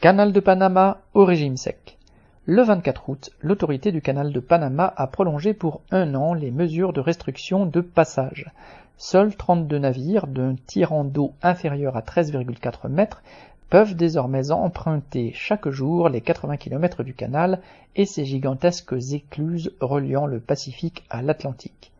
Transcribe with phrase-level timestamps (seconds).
[0.00, 1.98] Canal de Panama au régime sec.
[2.46, 6.94] Le 24 août, l'autorité du canal de Panama a prolongé pour un an les mesures
[6.94, 8.50] de restriction de passage.
[8.96, 13.22] Seuls 32 navires d'un tirant d'eau inférieur à 13,4 mètres
[13.68, 17.60] peuvent désormais emprunter chaque jour les 80 km du canal
[17.94, 21.92] et ses gigantesques écluses reliant le Pacifique à l'Atlantique.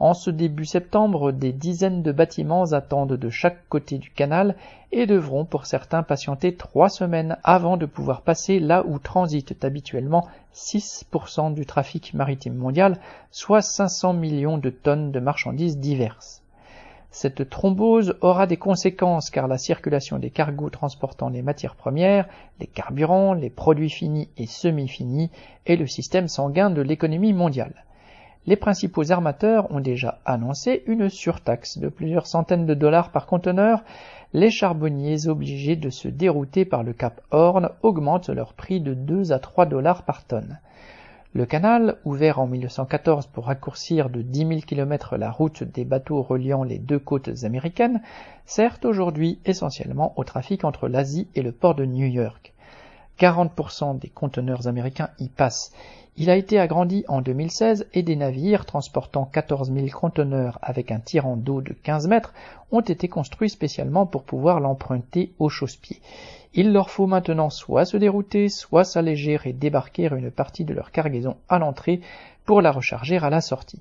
[0.00, 4.54] En ce début septembre, des dizaines de bâtiments attendent de chaque côté du canal
[4.92, 10.28] et devront pour certains patienter trois semaines avant de pouvoir passer là où transitent habituellement
[10.54, 13.00] 6% du trafic maritime mondial,
[13.32, 16.42] soit 500 millions de tonnes de marchandises diverses.
[17.10, 22.28] Cette thrombose aura des conséquences car la circulation des cargos transportant les matières premières,
[22.60, 25.30] les carburants, les produits finis et semi-finis
[25.66, 27.84] est le système sanguin de l'économie mondiale
[28.46, 33.82] les principaux armateurs ont déjà annoncé une surtaxe de plusieurs centaines de dollars par conteneur,
[34.32, 39.32] les charbonniers obligés de se dérouter par le cap Horn augmentent leur prix de 2
[39.32, 40.58] à 3 dollars par tonne.
[41.34, 46.22] Le canal, ouvert en 1914 pour raccourcir de 10 000 km la route des bateaux
[46.22, 48.02] reliant les deux côtes américaines,
[48.46, 52.54] sert aujourd'hui essentiellement au trafic entre l'Asie et le port de New York.
[53.18, 55.72] 40% des conteneurs américains y passent.
[56.16, 60.98] Il a été agrandi en 2016 et des navires transportant 14 000 conteneurs avec un
[60.98, 62.34] tirant d'eau de 15 mètres
[62.72, 66.00] ont été construits spécialement pour pouvoir l'emprunter au chausse-pied.
[66.54, 70.90] Il leur faut maintenant soit se dérouter, soit s'alléger et débarquer une partie de leur
[70.90, 72.00] cargaison à l'entrée
[72.44, 73.80] pour la recharger à la sortie.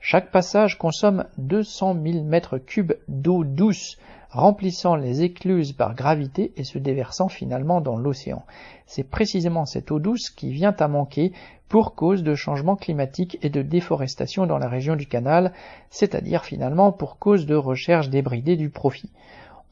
[0.00, 3.98] Chaque passage consomme 200 000 mètres cubes d'eau douce,
[4.30, 8.44] remplissant les écluses par gravité et se déversant finalement dans l'océan.
[8.86, 11.32] C'est précisément cette eau douce qui vient à manquer
[11.68, 15.52] pour cause de changements climatiques et de déforestation dans la région du canal,
[15.90, 19.10] c'est-à-dire finalement pour cause de recherche débridée du profit.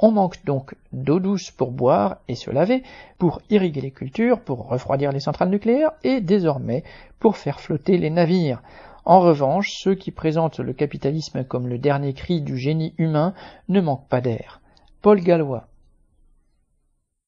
[0.00, 2.82] On manque donc d'eau douce pour boire et se laver,
[3.18, 6.82] pour irriguer les cultures, pour refroidir les centrales nucléaires et désormais
[7.20, 8.60] pour faire flotter les navires.
[9.04, 13.34] En revanche, ceux qui présentent le capitalisme comme le dernier cri du génie humain
[13.68, 14.60] ne manquent pas d'air.
[15.02, 15.68] Paul Gallois